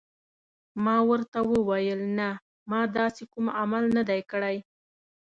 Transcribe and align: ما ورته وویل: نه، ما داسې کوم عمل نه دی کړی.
ما 0.83 0.95
ورته 1.09 1.39
وویل: 1.51 1.99
نه، 2.17 2.29
ما 2.69 2.81
داسې 2.97 3.23
کوم 3.31 3.45
عمل 3.59 3.83
نه 3.95 4.03
دی 4.09 4.21
کړی. 4.31 4.57